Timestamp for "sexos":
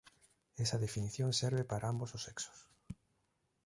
2.27-2.57